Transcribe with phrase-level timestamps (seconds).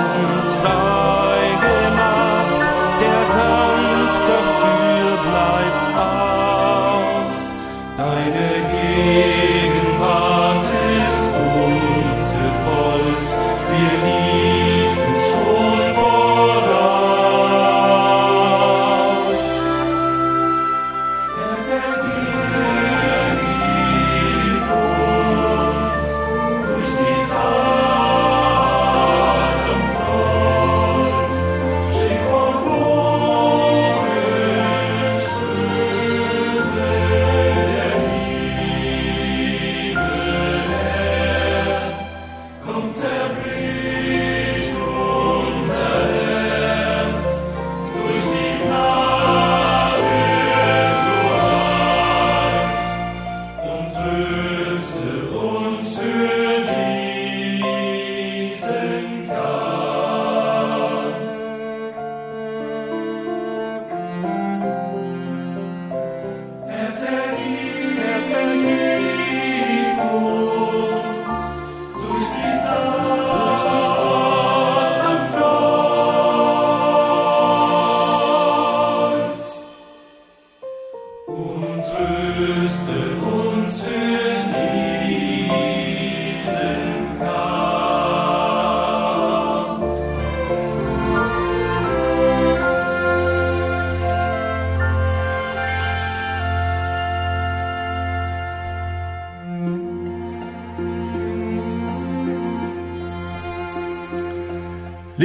[0.00, 0.99] uns frei.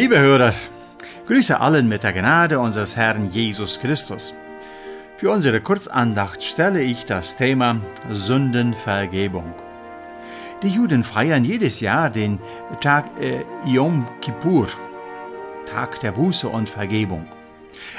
[0.06, 0.54] Liebe Hörer,
[1.26, 4.36] grüße allen mit der Gnade unseres Herrn Jesus Christus.
[5.18, 7.78] Für unsere Kurzandacht stelle ich das Thema
[8.12, 9.52] Sündenvergebung.
[10.62, 12.38] Die Juden feiern jedes Jahr den
[12.82, 14.68] Tag äh, Yom Kippur,
[15.66, 17.26] Tag der Buße und Vergebung.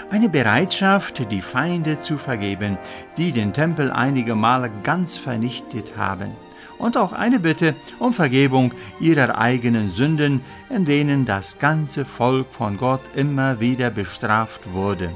[0.09, 2.79] Eine Bereitschaft, die Feinde zu vergeben,
[3.17, 6.37] die den Tempel einige Male ganz vernichtet haben
[6.79, 10.41] und auch eine Bitte um Vergebung ihrer eigenen Sünden,
[10.71, 15.11] in denen das ganze Volk von Gott immer wieder bestraft wurde.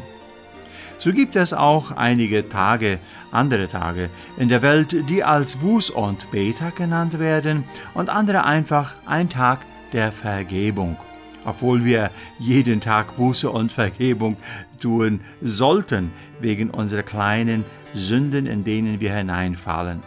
[0.99, 2.99] So gibt es auch einige Tage,
[3.33, 7.65] andere Tage in der Welt, die als Buß- und Betag genannt werden
[7.95, 9.61] und andere einfach ein Tag
[9.95, 10.99] der Vergebung.
[11.47, 14.37] Obwohl wir jeden Tag Buße und Vergebung
[14.79, 17.65] tun sollten, wegen unserer kleinen
[17.95, 20.03] Sünden, in denen wir hineinfallen.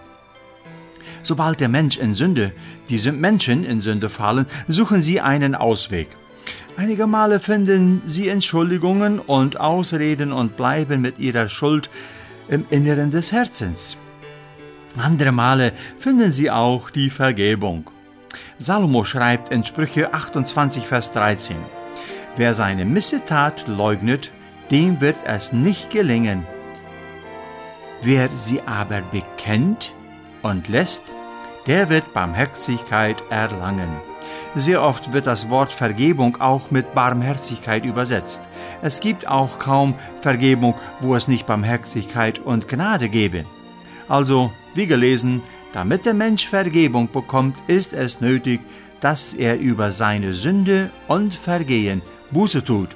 [1.24, 2.52] Sobald der Mensch in Sünde,
[2.90, 6.10] diese Menschen in Sünde fallen, suchen sie einen Ausweg.
[6.76, 11.90] Einige Male finden sie Entschuldigungen und Ausreden und bleiben mit ihrer Schuld
[12.50, 13.98] im Inneren des Herzens.
[14.98, 17.90] Andere Male finden sie auch die Vergebung.
[18.60, 21.56] Salomo schreibt in Sprüche 28, Vers 13,
[22.36, 24.32] Wer seine Missetat leugnet,
[24.72, 26.46] dem wird es nicht gelingen.
[28.02, 29.94] Wer sie aber bekennt
[30.44, 31.12] und lässt,
[31.66, 33.90] der wird Barmherzigkeit erlangen.
[34.56, 38.44] Sehr oft wird das Wort Vergebung auch mit Barmherzigkeit übersetzt.
[38.84, 43.46] Es gibt auch kaum Vergebung, wo es nicht Barmherzigkeit und Gnade gäbe.
[44.08, 45.42] Also, wie gelesen,
[45.72, 48.62] damit der Mensch Vergebung bekommt, ist es nötig,
[49.00, 52.02] dass er über seine Sünde und Vergehen
[52.32, 52.90] Buße tut.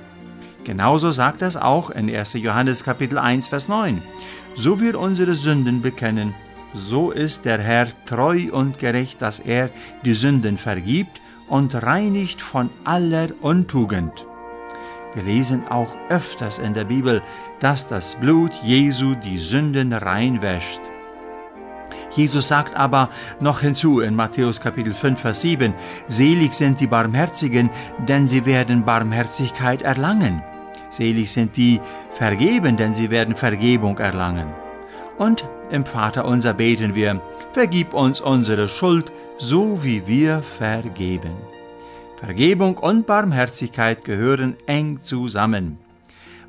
[0.64, 2.34] Genauso sagt es auch in 1.
[2.34, 4.02] Johannes Kapitel 1 Vers 9.
[4.56, 6.36] So wir unsere Sünden bekennen,
[6.78, 9.70] so ist der Herr treu und gerecht, dass er
[10.06, 14.26] die Sünden vergibt und reinigt von aller Untugend.
[15.14, 17.22] Wir lesen auch öfters in der Bibel,
[17.60, 20.82] dass das Blut Jesu die Sünden reinwäscht.
[22.12, 23.10] Jesus sagt aber
[23.40, 25.74] noch hinzu in Matthäus Kapitel 5, Vers 7,
[26.08, 27.70] Selig sind die Barmherzigen,
[28.08, 30.42] denn sie werden Barmherzigkeit erlangen.
[30.90, 31.80] Selig sind die
[32.12, 34.67] Vergeben, denn sie werden Vergebung erlangen.
[35.18, 37.22] Und im Vater unser beten wir,
[37.54, 41.34] vergib uns unsere Schuld, so wie wir vergeben.
[42.18, 45.78] Vergebung und Barmherzigkeit gehören eng zusammen.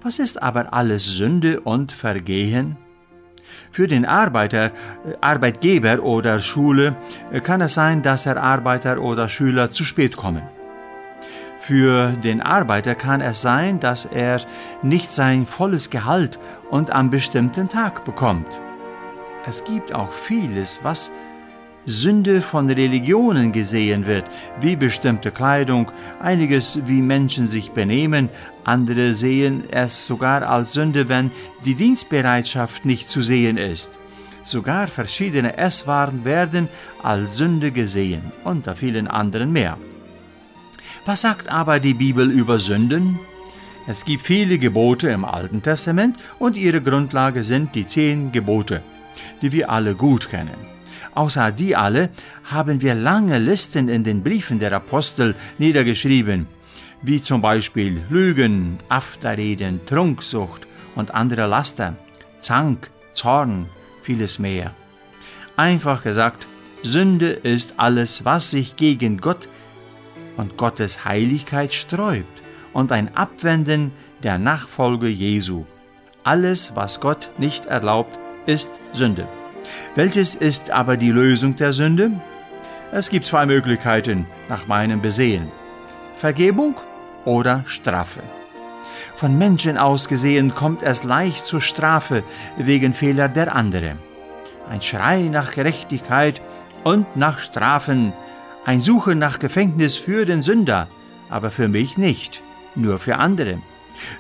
[0.03, 2.76] Was ist aber alles Sünde und Vergehen?
[3.70, 6.97] Für den Arbeiter, äh, Arbeitgeber oder Schule
[7.32, 10.43] äh, kann es sein, dass der Arbeiter oder Schüler zu spät kommen.
[11.69, 14.41] Für den Arbeiter kann es sein, dass er
[14.81, 16.38] nicht sein volles Gehalt
[16.70, 18.47] und am bestimmten Tag bekommt.
[19.47, 21.12] Es gibt auch vieles, was
[21.85, 24.25] Sünde von Religionen gesehen wird,
[24.62, 25.93] wie bestimmte Kleidung,
[26.23, 28.31] einiges wie Menschen sich benehmen,
[28.65, 31.31] andere sehen es sogar als Sünde, wenn
[31.67, 33.91] die Dienstbereitschaft nicht zu sehen ist.
[34.43, 36.70] Sogar verschiedene Esswaren werden
[37.03, 39.76] als Sünde gesehen, unter vielen anderen mehr.
[41.08, 43.19] Was sagt aber die Bibel über Sünden?
[43.87, 48.82] Es gibt viele Gebote im Alten Testament und ihre Grundlage sind die zehn Gebote
[49.40, 50.58] die wir alle gut kennen.
[51.14, 52.10] Außer die alle
[52.44, 56.46] haben wir lange Listen in den Briefen der Apostel niedergeschrieben,
[57.02, 61.96] wie zum Beispiel Lügen, Afterreden, Trunksucht und andere Laster,
[62.38, 63.66] Zank, Zorn,
[64.02, 64.75] vieles mehr.
[65.56, 66.46] Einfach gesagt,
[66.82, 69.49] Sünde ist alles, was sich gegen Gott
[70.38, 72.43] und Gottes Heiligkeit sträubt
[72.73, 73.93] und ein Abwenden
[74.23, 75.67] der Nachfolge Jesu.
[76.25, 79.29] Alles, was Gott nicht erlaubt, ist Sünde.
[79.94, 82.12] Welches ist aber die Lösung der Sünde?
[82.93, 85.48] Es gibt zwei Möglichkeiten nach meinem Besehen.
[86.17, 86.74] Vergebung
[87.24, 88.22] oder Strafe.
[89.15, 92.22] Von Menschen aus gesehen kommt es leicht zur Strafe
[92.56, 93.98] wegen Fehler der anderen.
[94.70, 96.41] Ein Schrei nach Gerechtigkeit
[96.84, 98.12] und nach Strafen,
[98.69, 100.89] ein Suchen nach Gefängnis für den Sünder,
[101.31, 102.43] aber für mich nicht,
[102.75, 103.63] nur für andere.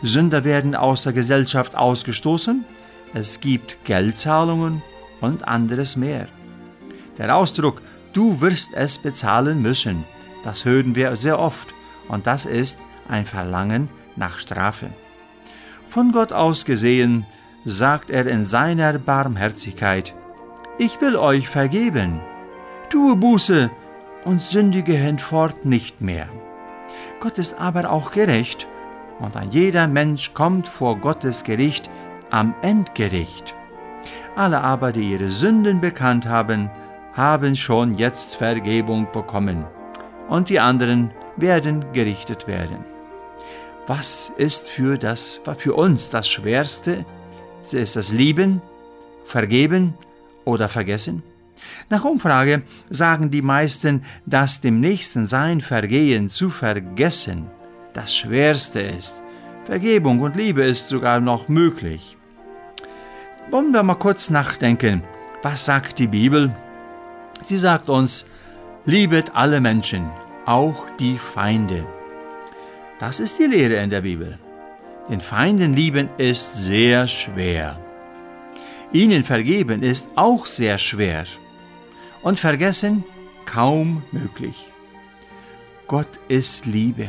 [0.00, 2.64] Sünder werden aus der Gesellschaft ausgestoßen
[3.12, 4.80] es gibt Geldzahlungen
[5.20, 6.28] und anderes mehr.
[7.18, 7.82] Der Ausdruck
[8.14, 10.04] du wirst es bezahlen müssen,
[10.44, 11.68] das hören wir sehr oft
[12.08, 14.88] und das ist ein Verlangen nach Strafe.
[15.88, 17.26] Von Gott aus gesehen
[17.66, 20.14] sagt er in seiner Barmherzigkeit,
[20.78, 22.20] ich will euch vergeben,
[22.88, 23.70] tue Buße
[24.28, 26.28] und sündige hinfort nicht mehr.
[27.18, 28.68] Gott ist aber auch gerecht,
[29.20, 31.88] und ein jeder Mensch kommt vor Gottes Gericht
[32.28, 33.54] am Endgericht.
[34.36, 36.70] Alle aber, die ihre Sünden bekannt haben,
[37.14, 39.64] haben schon jetzt Vergebung bekommen,
[40.28, 42.84] und die anderen werden gerichtet werden.
[43.86, 47.06] Was ist für, das, für uns das Schwerste?
[47.72, 48.60] Ist das Lieben,
[49.24, 49.94] Vergeben
[50.44, 51.22] oder Vergessen?
[51.88, 57.46] Nach Umfrage sagen die meisten, dass dem Nächsten sein Vergehen zu vergessen
[57.92, 59.22] das Schwerste ist.
[59.64, 62.16] Vergebung und Liebe ist sogar noch möglich.
[63.50, 65.02] Wollen wir mal kurz nachdenken.
[65.42, 66.54] Was sagt die Bibel?
[67.42, 68.26] Sie sagt uns,
[68.84, 70.10] liebet alle Menschen,
[70.46, 71.86] auch die Feinde.
[72.98, 74.38] Das ist die Lehre in der Bibel.
[75.08, 77.78] Den Feinden lieben ist sehr schwer.
[78.92, 81.24] Ihnen vergeben ist auch sehr schwer.
[82.22, 83.04] Und vergessen
[83.46, 84.70] kaum möglich.
[85.86, 87.08] Gott ist Liebe.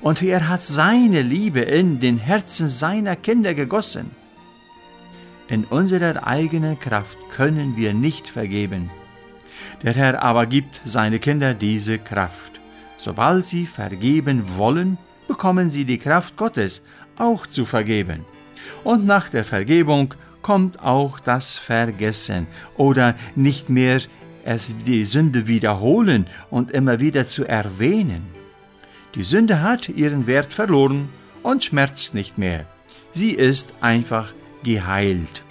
[0.00, 4.10] Und er hat seine Liebe in den Herzen seiner Kinder gegossen.
[5.48, 8.90] In unserer eigenen Kraft können wir nicht vergeben.
[9.82, 12.60] Der Herr aber gibt seine Kinder diese Kraft.
[12.98, 16.82] Sobald sie vergeben wollen, bekommen sie die Kraft Gottes,
[17.16, 18.24] auch zu vergeben.
[18.84, 20.14] Und nach der Vergebung
[20.48, 22.46] kommt auch das Vergessen
[22.78, 24.00] oder nicht mehr
[24.46, 28.22] es die Sünde wiederholen und immer wieder zu erwähnen.
[29.14, 31.10] Die Sünde hat ihren Wert verloren
[31.42, 32.64] und schmerzt nicht mehr.
[33.12, 34.32] Sie ist einfach
[34.64, 35.42] geheilt.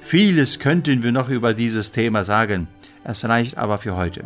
[0.00, 2.66] Vieles könnten wir noch über dieses Thema sagen,
[3.04, 4.24] es reicht aber für heute.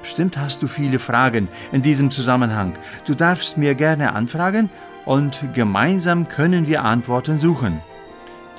[0.00, 2.78] Bestimmt hast du viele Fragen in diesem Zusammenhang.
[3.04, 4.70] Du darfst mir gerne anfragen
[5.04, 7.82] und gemeinsam können wir Antworten suchen.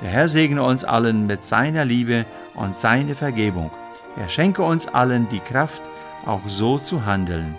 [0.00, 3.70] Der Herr segne uns allen mit seiner Liebe und seiner Vergebung.
[4.16, 5.80] Er schenke uns allen die Kraft,
[6.26, 7.54] auch so zu handeln.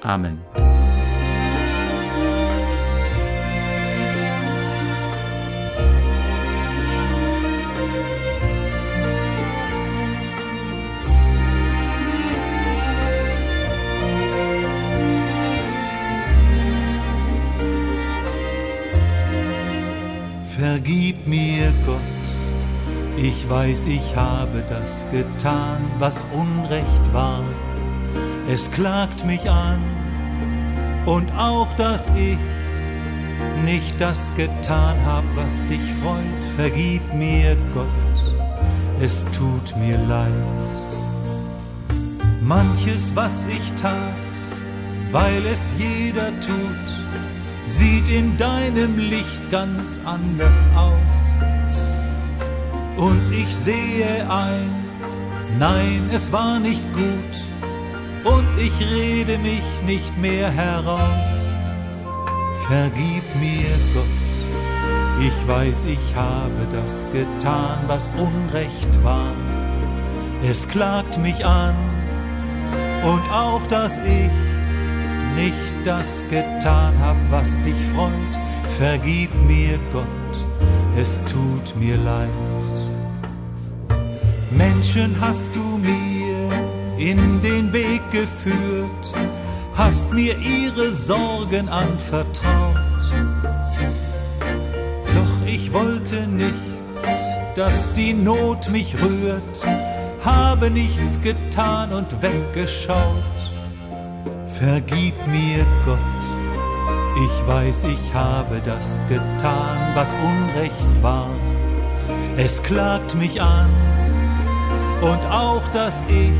[0.00, 0.40] Amen.
[20.84, 22.00] Vergib mir, Gott,
[23.16, 27.44] ich weiß, ich habe das getan, was Unrecht war.
[28.52, 29.78] Es klagt mich an
[31.06, 32.36] und auch, dass ich
[33.64, 36.44] nicht das getan hab, was dich freut.
[36.56, 37.86] Vergib mir, Gott,
[39.00, 40.32] es tut mir leid.
[42.40, 44.32] Manches, was ich tat,
[45.12, 47.02] weil es jeder tut,
[47.64, 51.12] sieht in deinem Licht ganz anders aus.
[52.96, 54.70] Und ich sehe ein,
[55.58, 58.24] nein, es war nicht gut.
[58.24, 61.26] Und ich rede mich nicht mehr heraus.
[62.68, 64.06] Vergib mir, Gott,
[65.20, 69.34] ich weiß, ich habe das getan, was Unrecht war.
[70.48, 71.74] Es klagt mich an
[73.04, 74.30] und auch, dass ich
[75.34, 78.12] nicht das getan hab, was dich freut.
[78.78, 80.44] Vergib mir, Gott,
[80.96, 82.28] es tut mir leid.
[84.50, 86.32] Menschen hast du mir
[86.98, 89.14] in den Weg geführt,
[89.74, 92.76] hast mir ihre Sorgen anvertraut.
[95.14, 96.54] Doch ich wollte nicht,
[97.56, 99.64] dass die Not mich rührt,
[100.24, 103.41] habe nichts getan und weggeschaut.
[104.62, 105.98] Vergib mir, Gott,
[107.16, 111.30] ich weiß, ich habe das getan, was Unrecht war.
[112.36, 113.68] Es klagt mich an
[115.00, 116.30] und auch, dass ich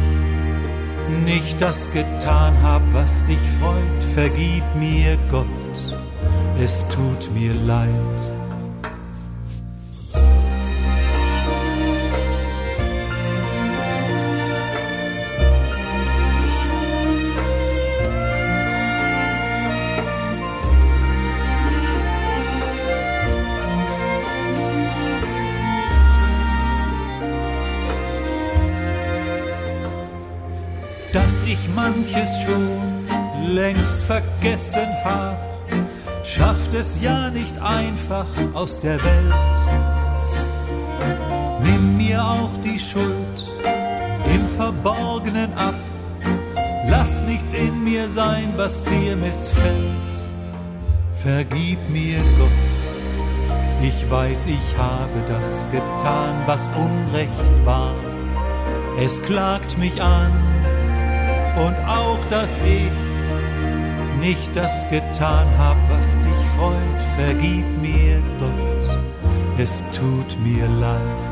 [1.25, 4.05] nicht das getan hab, was dich freut.
[4.15, 5.47] Vergib mir, Gott,
[6.63, 8.42] es tut mir leid.
[32.03, 35.39] Manches schon längst vergessen hab,
[36.25, 39.35] schafft es ja nicht einfach aus der Welt.
[41.63, 43.53] Nimm mir auch die Schuld
[44.35, 45.75] im Verborgenen ab,
[46.89, 50.03] lass nichts in mir sein, was dir missfällt.
[51.23, 52.51] Vergib mir, Gott,
[53.81, 57.95] ich weiß, ich habe das getan, was Unrecht war.
[58.99, 60.33] Es klagt mich an,
[61.57, 62.91] und auch, dass ich
[64.21, 67.03] nicht das getan hab, was dich freut.
[67.17, 68.97] Vergib mir, Gott,
[69.59, 71.32] es tut mir leid.